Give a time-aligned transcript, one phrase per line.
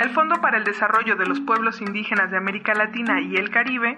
[0.00, 3.94] El Fondo para el Desarrollo de los Pueblos Indígenas de América Latina y el Caribe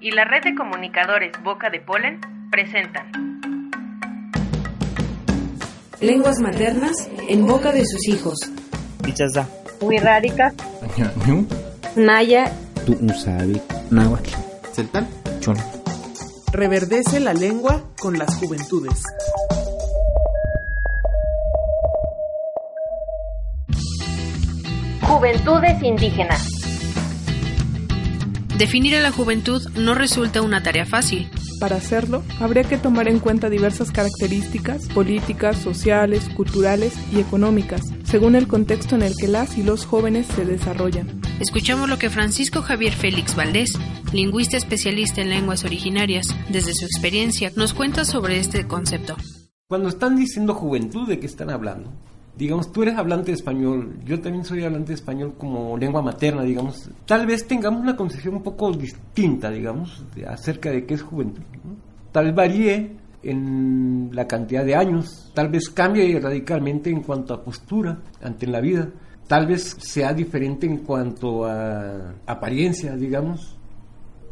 [0.00, 3.12] y la red de comunicadores Boca de Polen presentan
[6.00, 8.38] Lenguas maternas en boca de sus hijos.
[9.04, 9.46] Bichaza.
[9.82, 10.52] Wirrárica.
[11.96, 12.50] Naya.
[12.86, 13.60] Tu usabi.
[13.90, 14.30] Náhuatl.
[14.72, 15.06] Celtal.
[15.40, 15.56] Chon.
[16.52, 19.02] Reverdece la lengua con las juventudes.
[25.22, 26.48] Juventudes indígenas.
[28.58, 31.30] Definir a la juventud no resulta una tarea fácil.
[31.60, 38.34] Para hacerlo, habría que tomar en cuenta diversas características políticas, sociales, culturales y económicas, según
[38.34, 41.20] el contexto en el que las y los jóvenes se desarrollan.
[41.38, 43.74] Escuchamos lo que Francisco Javier Félix Valdés,
[44.12, 49.14] lingüista especialista en lenguas originarias, desde su experiencia, nos cuenta sobre este concepto.
[49.68, 51.92] Cuando están diciendo juventud, ¿de qué están hablando?
[52.36, 56.42] Digamos, tú eres hablante de español, yo también soy hablante de español como lengua materna,
[56.42, 61.42] digamos, tal vez tengamos una concepción un poco distinta, digamos, acerca de qué es juventud.
[62.10, 67.42] Tal vez varíe en la cantidad de años, tal vez cambie radicalmente en cuanto a
[67.42, 68.88] postura ante la vida,
[69.26, 73.58] tal vez sea diferente en cuanto a apariencia, digamos.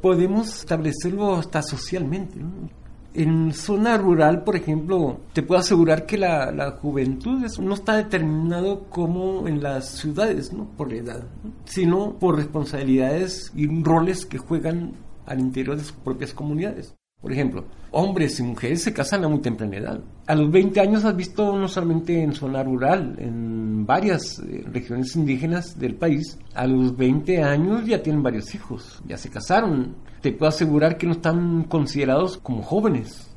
[0.02, 2.38] Podemos establecerlo hasta socialmente.
[2.38, 2.79] ¿no?
[3.12, 9.48] En zona rural, por ejemplo, te puedo asegurar que la, juventud no está determinado como
[9.48, 10.64] en las ciudades, ¿no?
[10.76, 11.24] por la edad,
[11.64, 14.92] sino por responsabilidades y roles que juegan
[15.26, 16.94] al interior de sus propias comunidades.
[17.20, 20.00] Por ejemplo, hombres y mujeres se casan a muy temprana edad.
[20.26, 25.14] A los 20 años has visto no solamente en zona rural, en varias eh, regiones
[25.16, 29.96] indígenas del país, a los 20 años ya tienen varios hijos, ya se casaron.
[30.20, 33.30] Te puedo asegurar que no están considerados como jóvenes,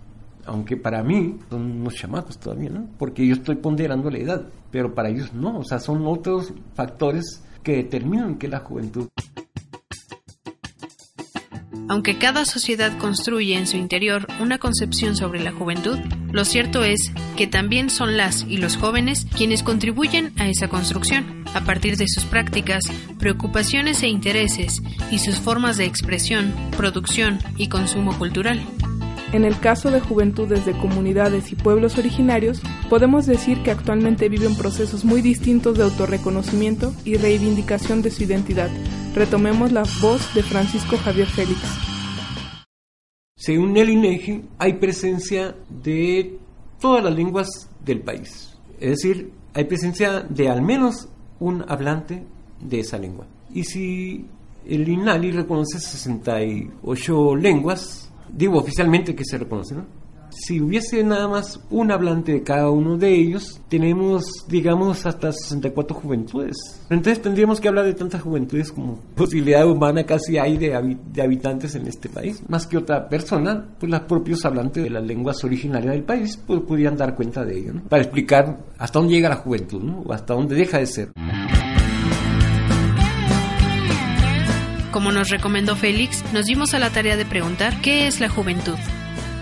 [0.46, 2.88] aunque para mí son unos chamacos todavía, ¿no?
[2.98, 7.44] Porque yo estoy ponderando la edad, pero para ellos no, o sea, son otros factores
[7.64, 9.08] que determinan que la juventud.
[11.90, 16.00] Aunque cada sociedad construye en su interior una concepción sobre la juventud,
[16.32, 21.44] lo cierto es que también son las y los jóvenes quienes contribuyen a esa construcción,
[21.54, 22.86] a partir de sus prácticas,
[23.20, 28.62] preocupaciones e intereses y sus formas de expresión, producción y consumo cultural.
[29.34, 34.56] En el caso de juventudes de comunidades y pueblos originarios, podemos decir que actualmente viven
[34.56, 38.70] procesos muy distintos de autorreconocimiento y reivindicación de su identidad.
[39.16, 41.60] Retomemos la voz de Francisco Javier Félix.
[43.36, 46.40] Según el INEGI, hay presencia de
[46.82, 47.48] todas las lenguas
[47.86, 48.58] del país.
[48.80, 51.10] Es decir, hay presencia de al menos
[51.40, 52.24] un hablante
[52.60, 53.28] de esa lengua.
[53.54, 54.26] Y si
[54.66, 59.86] el INALI reconoce 68 lenguas, digo oficialmente que se reconoce, ¿no?
[60.36, 65.96] Si hubiese nada más un hablante de cada uno de ellos, tenemos, digamos, hasta 64
[65.96, 66.58] juventudes.
[66.90, 71.76] Entonces tendríamos que hablar de tantas juventudes como posibilidad humana casi hay de, de habitantes
[71.76, 72.42] en este país.
[72.50, 76.62] Más que otra persona, pues los propios hablantes de las lenguas originarias del país pues,
[76.62, 77.84] podrían dar cuenta de ello, ¿no?
[77.84, 80.00] Para explicar hasta dónde llega la juventud, ¿no?
[80.02, 81.12] O hasta dónde deja de ser.
[84.92, 88.78] Como nos recomendó Félix, nos dimos a la tarea de preguntar qué es la juventud.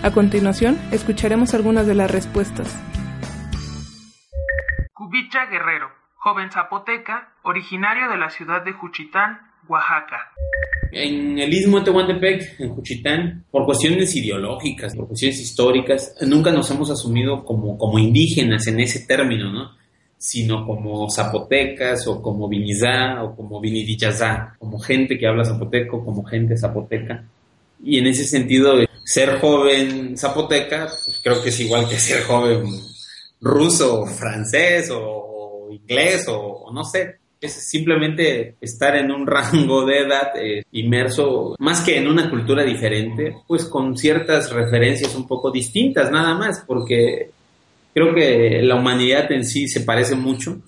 [0.02, 2.76] A continuación, escucharemos algunas de las respuestas.
[4.92, 10.32] Cubicha Guerrero, joven zapoteca, originario de la ciudad de Juchitán, Oaxaca.
[10.90, 16.68] En el istmo de Tehuantepec, en Juchitán, por cuestiones ideológicas, por cuestiones históricas, nunca nos
[16.72, 19.70] hemos asumido como, como indígenas en ese término, ¿no?
[20.18, 26.24] sino como zapotecas o como vinizá o como vinidillazá, como gente que habla zapoteco, como
[26.24, 27.24] gente zapoteca.
[27.84, 32.64] Y en ese sentido, ser joven zapoteca, pues creo que es igual que ser joven
[33.40, 37.16] ruso, francés o, inglés o, no sé.
[37.40, 42.62] Es simplemente estar en un rango de edad eh, inmerso, más que en una cultura
[42.62, 47.30] diferente, pues con ciertas referencias un poco distintas, nada más, porque
[47.94, 50.62] Creo que la humanidad en sí se parece mucho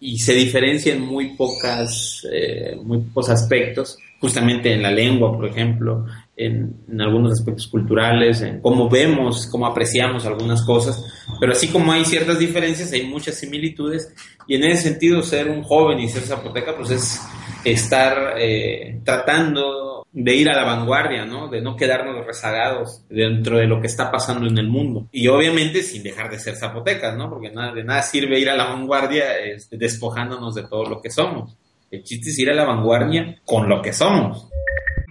[0.00, 5.46] y se diferencia en muy pocas, eh, muy pocos aspectos, justamente en la lengua, por
[5.46, 6.06] ejemplo,
[6.46, 11.04] en, algunos aspectos culturales, en cómo vemos, cómo apreciamos algunas cosas,
[11.40, 14.14] pero así como hay ciertas diferencias, hay muchas similitudes
[14.46, 17.20] y en ese sentido ser un joven y ser zapoteca pues es
[17.64, 21.48] estar eh, tratando de ir a la vanguardia, ¿no?
[21.48, 25.08] De no quedarnos rezagados dentro de lo que está pasando en el mundo.
[25.10, 27.30] Y obviamente sin dejar de ser zapotecas, ¿no?
[27.30, 31.10] Porque nada, de nada sirve ir a la vanguardia este, despojándonos de todo lo que
[31.10, 31.56] somos.
[31.90, 34.48] El chiste es ir a la vanguardia con lo que somos.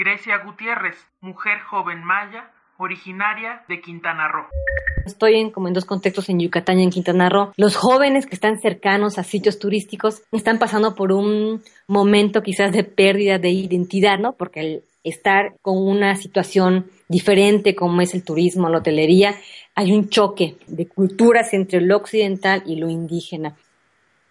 [0.04, 2.50] Grecia Gutiérrez, mujer joven maya,
[2.80, 4.48] originaria de Quintana Roo.
[5.06, 7.52] Estoy en como en dos contextos en Yucatán y en Quintana Roo.
[7.56, 12.84] Los jóvenes que están cercanos a sitios turísticos están pasando por un momento quizás de
[12.84, 14.34] pérdida de identidad, ¿no?
[14.34, 19.36] Porque el estar con una situación diferente como es el turismo, la hotelería,
[19.76, 23.56] hay un choque de culturas entre lo occidental y lo indígena.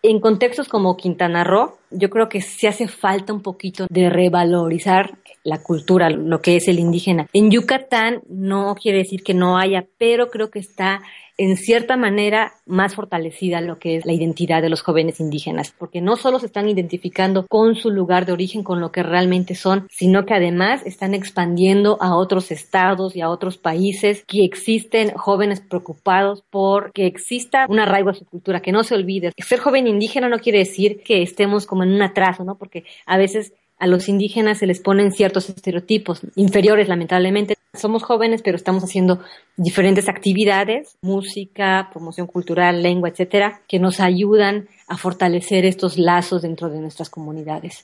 [0.03, 5.19] En contextos como Quintana Roo, yo creo que se hace falta un poquito de revalorizar
[5.43, 7.27] la cultura, lo que es el indígena.
[7.33, 11.03] En Yucatán no quiere decir que no haya, pero creo que está
[11.41, 16.03] en cierta manera más fortalecida lo que es la identidad de los jóvenes indígenas, porque
[16.03, 19.87] no solo se están identificando con su lugar de origen, con lo que realmente son,
[19.91, 25.63] sino que además están expandiendo a otros estados y a otros países que existen jóvenes
[25.63, 29.33] preocupados por que exista un arraigo a su cultura, que no se olvide.
[29.39, 32.56] Ser joven indígena no quiere decir que estemos como en un atraso, ¿no?
[32.56, 37.56] Porque a veces a los indígenas se les ponen ciertos estereotipos inferiores, lamentablemente.
[37.73, 39.21] Somos jóvenes, pero estamos haciendo
[39.56, 46.69] diferentes actividades, música, promoción cultural, lengua, etcétera, que nos ayudan a fortalecer estos lazos dentro
[46.69, 47.83] de nuestras comunidades.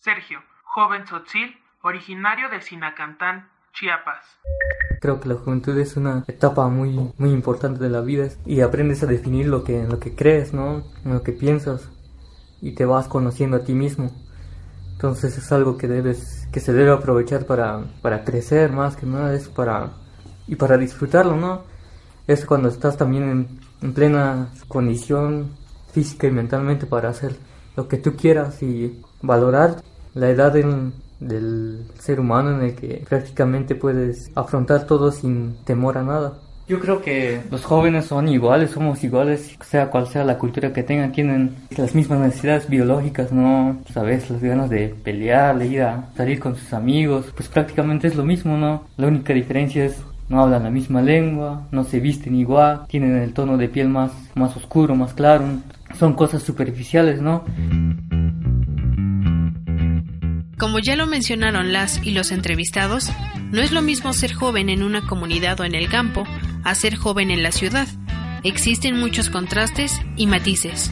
[0.00, 4.24] Sergio, joven tzotzil, originario de Sinacantán, Chiapas.
[5.00, 9.02] Creo que la juventud es una etapa muy, muy importante de la vida y aprendes
[9.02, 10.84] a definir lo que, lo que crees, ¿no?
[11.04, 11.88] Lo que piensas
[12.62, 14.10] y te vas conociendo a ti mismo.
[14.92, 19.34] Entonces es algo que debes, que se debe aprovechar para, para crecer más que nada,
[19.34, 19.90] es para,
[20.46, 21.62] y para disfrutarlo, ¿no?
[22.26, 25.50] Es cuando estás también en, en plena condición
[25.92, 27.36] física y mentalmente para hacer
[27.76, 29.82] lo que tú quieras y valorar
[30.14, 36.02] la edad del ser humano en el que prácticamente puedes afrontar todo sin temor a
[36.02, 36.38] nada.
[36.72, 40.82] Yo creo que los jóvenes son iguales, somos iguales, sea cual sea la cultura que
[40.82, 43.82] tengan, tienen las mismas necesidades biológicas, ¿no?
[43.92, 48.16] Sabes, las ganas de pelear, de ir a salir con sus amigos, pues prácticamente es
[48.16, 48.84] lo mismo, ¿no?
[48.96, 53.34] La única diferencia es no hablan la misma lengua, no se visten igual, tienen el
[53.34, 55.44] tono de piel más, más oscuro, más claro,
[55.98, 57.44] son cosas superficiales, ¿no?
[60.58, 63.12] Como ya lo mencionaron las y los entrevistados,
[63.50, 66.24] no es lo mismo ser joven en una comunidad o en el campo
[66.64, 67.88] a ser joven en la ciudad.
[68.44, 70.90] Existen muchos contrastes y matices.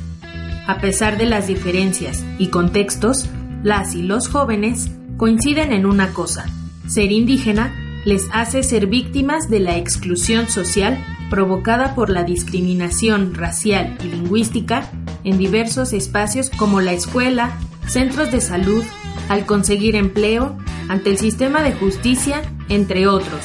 [0.66, 3.28] A pesar de las diferencias y contextos,
[3.62, 6.46] las y los jóvenes coinciden en una cosa.
[6.86, 7.74] Ser indígena
[8.04, 14.90] les hace ser víctimas de la exclusión social provocada por la discriminación racial y lingüística
[15.24, 18.84] en diversos espacios como la escuela, centros de salud,
[19.28, 20.56] al conseguir empleo,
[20.88, 23.40] ante el sistema de justicia, entre otros.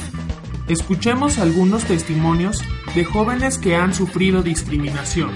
[0.67, 2.63] Escuchemos algunos testimonios
[2.95, 5.29] de jóvenes que han sufrido discriminación.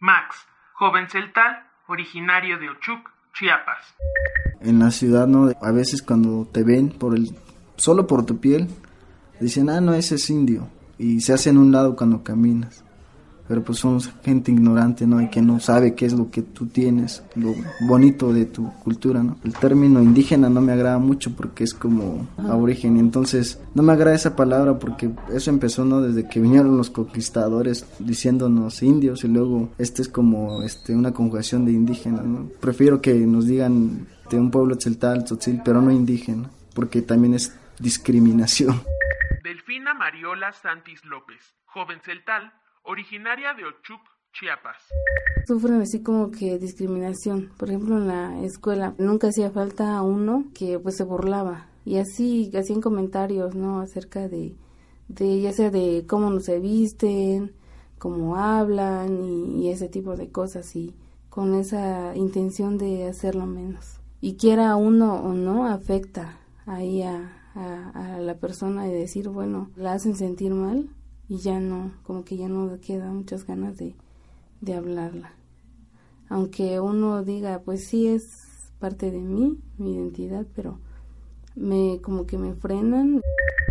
[0.00, 0.34] Max,
[0.72, 3.08] joven celtal, originario de Ochuc,
[3.38, 3.94] Chiapas.
[4.60, 5.52] En la ciudad, ¿no?
[5.62, 7.36] A veces cuando te ven por el
[7.76, 8.66] solo por tu piel,
[9.38, 10.68] dicen, ah, no, ese es indio.
[10.98, 12.84] Y se hacen un lado cuando caminas
[13.46, 15.20] pero pues somos gente ignorante, ¿no?
[15.20, 19.22] Y que no sabe qué es lo que tú tienes, lo bonito de tu cultura,
[19.22, 19.36] ¿no?
[19.44, 23.92] El término indígena no me agrada mucho porque es como aborigen, y entonces no me
[23.92, 26.00] agrada esa palabra porque eso empezó, ¿no?
[26.00, 31.64] Desde que vinieron los conquistadores diciéndonos indios y luego este es como este una conjugación
[31.64, 32.48] de indígena, ¿no?
[32.60, 37.54] Prefiero que nos digan de un pueblo celtal, tzotzil, pero no indígena, porque también es
[37.78, 38.80] discriminación.
[39.42, 42.52] Delfina Mariola Santis López, joven celtal,
[42.84, 44.00] originaria de Ochuc,
[44.32, 44.76] Chiapas.
[45.46, 47.50] Sufren así como que discriminación.
[47.56, 51.98] Por ejemplo, en la escuela nunca hacía falta a uno que pues se burlaba y
[51.98, 53.80] así hacían comentarios, ¿no?
[53.80, 54.56] Acerca de,
[55.08, 57.54] de ya sea de cómo nos se visten,
[57.98, 60.94] cómo hablan y, ese tipo de cosas y
[61.30, 64.00] con esa intención de hacerlo menos.
[64.20, 69.70] Y quiera uno o no, afecta ahí a, a, a la persona y decir, bueno,
[69.76, 70.88] la hacen sentir mal
[71.28, 73.96] y ya no, como que ya no queda muchas ganas de,
[74.60, 75.32] de hablarla.
[76.28, 80.80] Aunque uno diga, pues sí es parte de mí, mi identidad, pero
[81.54, 83.20] me como que me frenan.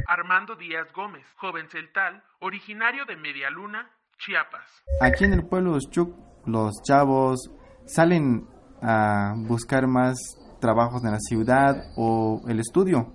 [0.07, 4.65] Armando Díaz Gómez, joven celtal, originario de Media Luna, Chiapas.
[5.01, 7.49] Aquí en el pueblo de Chuc, los chavos
[7.85, 8.47] salen
[8.81, 10.17] a buscar más
[10.59, 13.13] trabajos en la ciudad o el estudio.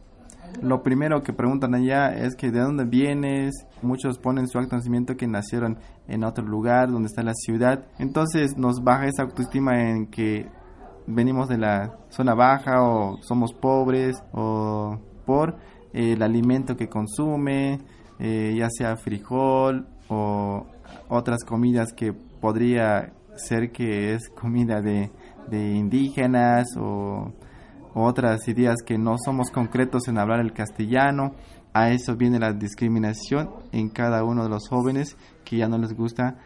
[0.62, 3.54] Lo primero que preguntan allá es que de dónde vienes.
[3.82, 5.78] Muchos ponen su acto de nacimiento que nacieron
[6.08, 7.84] en otro lugar donde está la ciudad.
[7.98, 10.46] Entonces nos baja esa autoestima en que
[11.06, 15.56] venimos de la zona baja o somos pobres o por
[15.92, 17.80] el alimento que consume,
[18.18, 20.66] eh, ya sea frijol o
[21.08, 25.10] otras comidas que podría ser que es comida de
[25.50, 27.32] indígenas o
[27.94, 31.34] otras ideas que no somos concretos en hablar el castellano.
[31.74, 35.94] A eso viene la discriminación en cada uno de los jóvenes que ya no les
[35.94, 36.36] gusta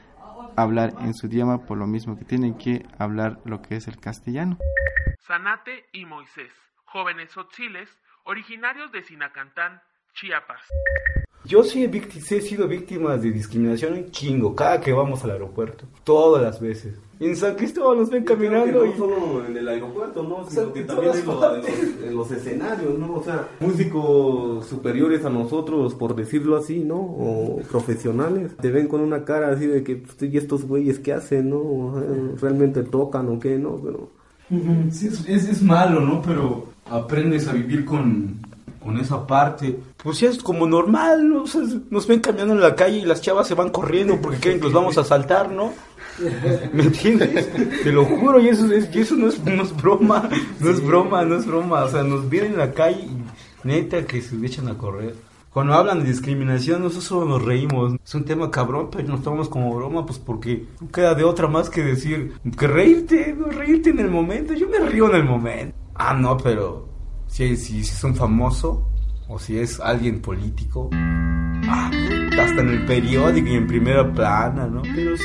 [0.57, 3.99] hablar en su idioma por lo mismo que tienen que hablar lo que es el
[3.99, 4.59] castellano.
[5.27, 6.53] Sanate y Moisés,
[6.85, 7.89] jóvenes otziles,
[8.25, 9.81] originarios de Sinacantán,
[10.15, 10.63] Chiapas.
[11.45, 16.43] Yo sí he, sido víctima de discriminación en chingo, cada que vamos al aeropuerto, todas
[16.43, 16.95] las veces.
[17.19, 18.85] En San Cristóbal nos ven caminando.
[18.85, 20.49] no solo en el aeropuerto, ¿no?
[20.49, 21.45] Sino que también en los,
[22.05, 23.15] en los, escenarios, ¿no?
[23.15, 26.97] O sea, músicos superiores a nosotros, por decirlo así, ¿no?
[26.97, 28.57] O profesionales.
[28.61, 32.01] Te ven con una cara así de que, pues, ¿y estos güeyes qué hacen, no?
[32.41, 33.81] ¿Realmente tocan o qué, no?
[33.83, 34.11] Pero...
[34.91, 36.23] Sí, es, es malo, ¿no?
[36.23, 38.41] Pero aprendes a vivir con
[38.83, 39.79] con esa parte.
[40.03, 41.45] Pues ya es como normal, ¿no?
[41.91, 44.65] nos ven caminando en la calle y las chavas se van corriendo porque creen que
[44.65, 45.73] los vamos a saltar, ¿no?
[46.73, 47.51] ¿Me entiendes?
[47.83, 50.29] Te lo juro, y eso, es, y eso no, es, no es broma,
[50.61, 51.85] no es broma, no es broma.
[51.85, 55.15] O sea, nos vienen en la calle y neta que se echan a correr.
[55.53, 57.97] Cuando hablan de discriminación, nosotros solo nos reímos.
[58.03, 61.47] Es un tema cabrón, pero nos tomamos como broma, pues porque no queda de otra
[61.47, 64.55] más que decir que reírte, no reírte en el momento.
[64.55, 65.77] Yo me río en el momento.
[65.95, 66.89] Ah, no, pero
[67.33, 68.87] si, si, es un famoso
[69.27, 71.91] o si es alguien político, ah,
[72.39, 74.83] hasta en el periódico y en primera plana, ¿no?
[74.83, 75.25] Pero sí,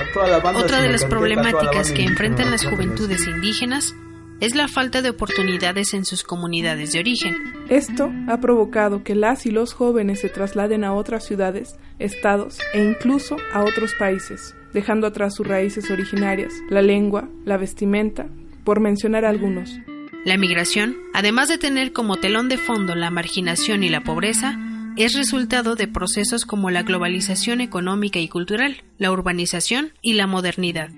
[0.00, 0.60] a toda la banda.
[0.62, 3.94] Otra de las problemáticas que enfrentan las juventudes indígenas
[4.40, 7.36] es la falta de oportunidades en sus comunidades de origen.
[7.68, 12.82] Esto ha provocado que las y los jóvenes se trasladen a otras ciudades, estados e
[12.82, 18.26] incluso a otros países, dejando atrás sus raíces originarias, la lengua, la vestimenta,
[18.64, 19.78] por mencionar algunos.
[20.24, 24.54] La migración, además de tener como telón de fondo la marginación y la pobreza,
[24.96, 30.90] es resultado de procesos como la globalización económica y cultural, la urbanización y la modernidad.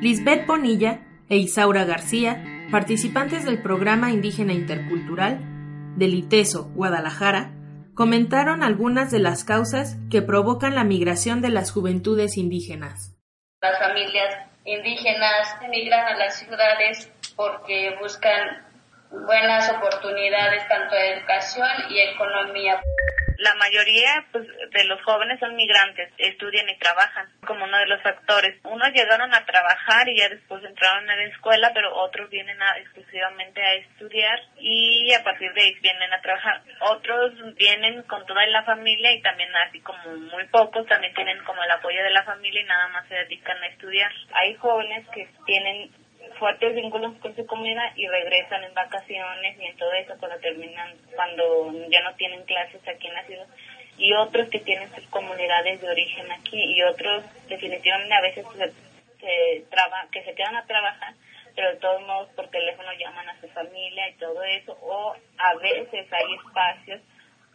[0.00, 5.40] Lisbeth Bonilla e Isaura García, participantes del programa indígena intercultural
[5.96, 7.52] del ITESO, Guadalajara,
[7.92, 13.14] comentaron algunas de las causas que provocan la migración de las juventudes indígenas.
[13.60, 18.69] Las familias indígenas emigran a las ciudades porque buscan
[19.10, 22.80] buenas oportunidades tanto de educación y economía.
[23.38, 28.02] La mayoría pues, de los jóvenes son migrantes, estudian y trabajan como uno de los
[28.02, 28.60] factores.
[28.64, 33.62] Unos llegaron a trabajar y ya después entraron a la escuela, pero otros vienen exclusivamente
[33.62, 36.60] a estudiar y a partir de ahí vienen a trabajar.
[36.80, 41.62] Otros vienen con toda la familia y también así como muy pocos también tienen como
[41.64, 44.12] el apoyo de la familia y nada más se dedican a estudiar.
[44.34, 45.90] Hay jóvenes que tienen
[46.38, 50.96] fuertes vínculos con su comunidad y regresan en vacaciones y en todo eso cuando terminan,
[51.14, 53.46] cuando ya no tienen clases aquí en la ciudad.
[53.98, 58.70] Y otros que tienen sus comunidades de origen aquí y otros definitivamente a veces se,
[59.20, 61.14] se traba, que se quedan a trabajar
[61.56, 64.78] pero de todos modos por teléfono llaman a su familia y todo eso.
[64.82, 67.00] O a veces hay espacios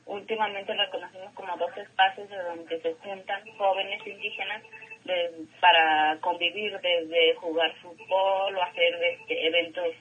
[0.06, 4.62] últimamente reconocemos como dos espacios de donde se juntan jóvenes indígenas
[5.62, 9.94] para convivir, desde jugar fútbol o hacer este, eventos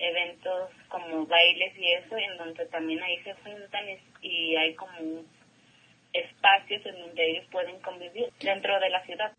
[0.00, 3.84] eventos como bailes y eso, en donde también ahí se juntan
[4.22, 5.22] y, hay como
[6.12, 9.32] espacios en donde ellos pueden convivir dentro de la ciudad.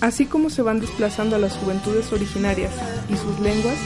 [0.00, 2.72] Así como se van desplazando a las juventudes originarias
[3.10, 3.78] y sus lenguas,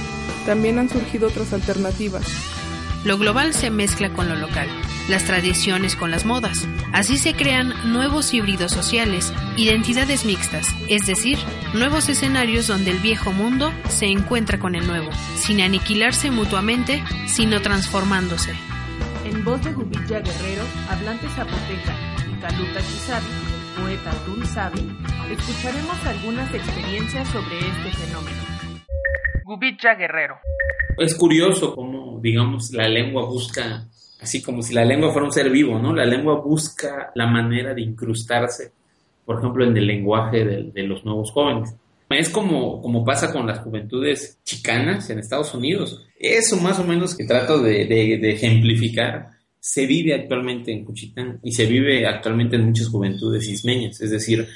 [0.47, 2.62] también han surgido otras alternativas.
[3.04, 4.68] Lo global se mezcla con lo local
[5.09, 6.68] las tradiciones con las modas.
[6.92, 11.38] Así se crean nuevos híbridos sociales, identidades mixtas, es decir,
[11.75, 17.61] nuevos escenarios donde el viejo mundo se encuentra con el nuevo, sin aniquilarse mutuamente, sino
[17.61, 18.52] transformándose.
[19.25, 21.97] En voz de Gubilla Guerrero, hablante zapoteca,
[22.30, 23.26] y Caluta Chisabi,
[23.80, 24.99] poeta Turisabi,
[25.30, 28.38] escucharemos algunas experiencias sobre este fenómeno.
[29.44, 30.38] Gubilla Guerrero.
[30.99, 31.91] Es curioso cómo,
[32.22, 33.88] digamos, la lengua busca
[34.22, 35.92] así como si la lengua fuera un ser vivo, ¿no?
[35.92, 38.72] La lengua busca la manera de incrustarse,
[39.26, 41.74] por ejemplo, en el lenguaje de, los nuevos jóvenes.
[42.08, 46.06] Es como, como pasa con las juventudes chicanas en Estados Unidos.
[46.18, 51.52] Eso más o menos que trato de, de ejemplificar se vive actualmente en Cuchitán y
[51.52, 54.00] se vive actualmente en muchas juventudes ismeñas.
[54.00, 54.46] Es decir,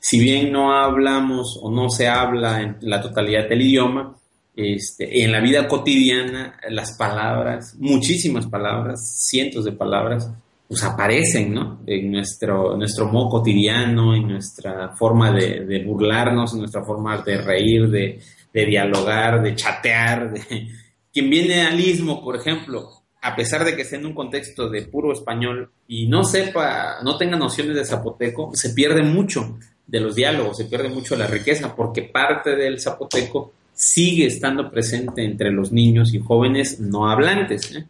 [0.00, 4.16] si bien no hablamos o no se habla en la totalidad del idioma,
[4.54, 10.30] Este, en la vida cotidiana, las palabras, muchísimas palabras, cientos de palabras,
[10.68, 11.80] pues aparecen, ¿no?
[11.86, 17.88] En nuestro, nuestro modo cotidiano, en nuestra forma de, burlarnos, en nuestra forma de reír,
[17.88, 18.20] de,
[18.52, 20.32] de dialogar, de chatear.
[20.32, 20.68] De...
[21.12, 22.88] Quien viene al istmo, por ejemplo,
[23.22, 27.16] a pesar de que esté en un contexto de puro español y no sepa, no
[27.16, 31.74] tenga nociones de zapoteco, se pierde mucho de los diálogos, se pierde mucho la riqueza,
[31.74, 37.74] porque parte del zapoteco sigue estando presente entre los niños y jóvenes no hablantes.
[37.74, 37.86] ¿eh?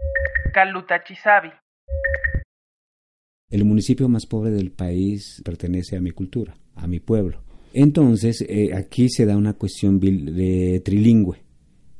[3.50, 7.42] El municipio más pobre del país pertenece a mi cultura, a mi pueblo.
[7.74, 11.42] Entonces, eh, aquí se da una cuestión de trilingüe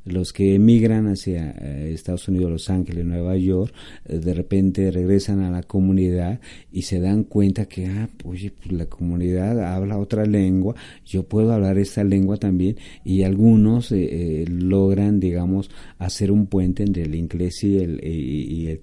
[0.05, 3.73] los que emigran hacia eh, Estados Unidos, Los Ángeles, Nueva York,
[4.07, 6.41] eh, de repente regresan a la comunidad
[6.71, 11.53] y se dan cuenta que, ah, oye, pues la comunidad habla otra lengua, yo puedo
[11.53, 17.63] hablar esta lengua también, y algunos eh, logran, digamos, hacer un puente entre el inglés
[17.65, 18.81] y el, y, el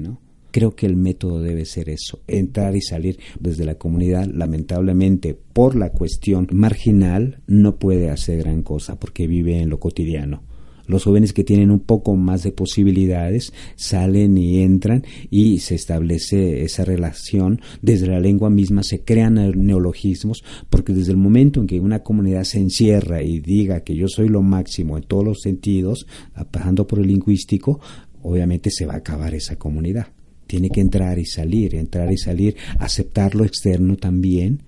[0.00, 0.25] ¿no?
[0.56, 5.76] Creo que el método debe ser eso, entrar y salir desde la comunidad, lamentablemente por
[5.76, 10.44] la cuestión marginal, no puede hacer gran cosa porque vive en lo cotidiano.
[10.86, 16.62] Los jóvenes que tienen un poco más de posibilidades salen y entran y se establece
[16.62, 17.60] esa relación.
[17.82, 22.44] Desde la lengua misma se crean neologismos porque desde el momento en que una comunidad
[22.44, 26.06] se encierra y diga que yo soy lo máximo en todos los sentidos,
[26.50, 27.78] pasando por el lingüístico,
[28.22, 30.15] obviamente se va a acabar esa comunidad
[30.46, 34.62] tiene que entrar y salir, entrar y salir, aceptar lo externo también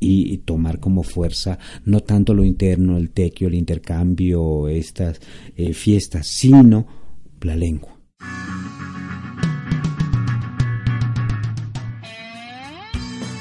[0.00, 5.20] y, tomar como fuerza no tanto lo interno, el tequio, el intercambio, estas
[5.56, 6.86] eh, fiestas, sino
[7.40, 7.98] la lengua.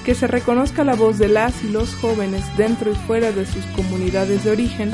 [0.05, 3.65] Que se reconozca la voz de las y los jóvenes dentro y fuera de sus
[3.67, 4.91] comunidades de origen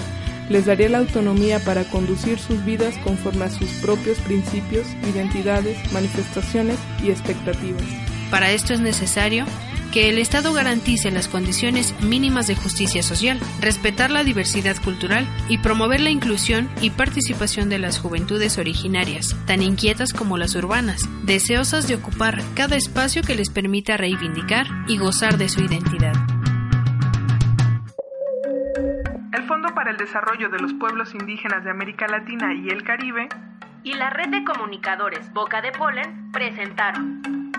[0.49, 6.77] les daría la autonomía para conducir sus vidas conforme a sus propios principios, identidades, manifestaciones
[7.03, 7.83] y expectativas.
[8.29, 9.45] Para esto es necesario
[9.91, 15.57] que el Estado garantice las condiciones mínimas de justicia social, respetar la diversidad cultural y
[15.57, 21.87] promover la inclusión y participación de las juventudes originarias, tan inquietas como las urbanas, deseosas
[21.87, 26.13] de ocupar cada espacio que les permita reivindicar y gozar de su identidad.
[29.59, 33.27] Fondo para el Desarrollo de los Pueblos Indígenas de América Latina y el Caribe
[33.83, 37.51] y la Red de Comunicadores Boca de Polen presentaron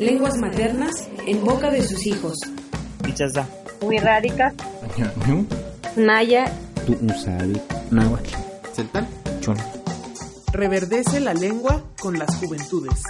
[0.00, 2.38] Lenguas maternas en boca de sus hijos.
[3.80, 4.52] Wixárika.
[5.96, 6.46] Maya.
[6.84, 7.60] Tu'unsabi.
[7.92, 8.34] Náhuatl.
[10.52, 13.00] Reverdece la lengua con las juventudes.